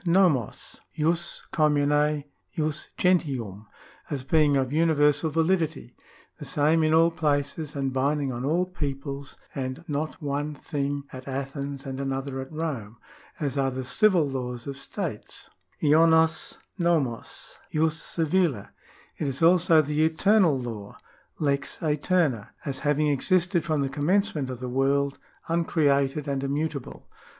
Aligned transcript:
j^o'/xof, 0.03 0.79
jus 0.95 1.43
commune, 1.53 2.23
jus 2.55 2.89
gentium), 2.97 3.67
as 4.09 4.23
being 4.23 4.57
of 4.57 4.73
universal 4.73 5.29
validity, 5.29 5.95
the 6.39 6.43
same 6.43 6.81
in 6.81 6.91
all 6.91 7.11
places 7.11 7.75
and 7.75 7.93
binding 7.93 8.31
on 8.33 8.43
all 8.43 8.65
peoples, 8.65 9.37
and§ 9.53 9.75
16] 9.77 9.77
OTHER 9.77 9.77
KINDS 9.77 9.77
OF 9.77 9.93
LAW 9.93 10.03
45 10.07 10.23
not 10.23 10.27
one 10.27 10.55
thing 10.55 11.03
at 11.13 11.27
Athens 11.27 11.85
and 11.85 11.99
another 11.99 12.39
at 12.41 12.51
Rome, 12.51 12.97
as 13.39 13.59
are 13.59 13.69
the 13.69 13.83
civil 13.83 14.27
laws 14.27 14.65
of 14.65 14.75
states 14.75 15.51
(loio'i 15.83 16.57
I'o/mo?, 16.79 17.21
jus 17.71 18.01
civile). 18.01 18.69
It 19.19 19.27
is 19.27 19.43
also 19.43 19.83
the 19.83 20.03
Eternal 20.03 20.57
Law 20.57 20.97
(lex 21.37 21.77
aeterna), 21.83 22.49
as 22.65 22.79
having 22.79 23.05
existed 23.07 23.63
from 23.63 23.81
the 23.81 23.87
commencement 23.89 24.49
of 24.49 24.61
the 24.61 24.67
world, 24.67 25.19
uncreated 25.47 26.27
and 26.27 26.43
immutable. 26.43 27.07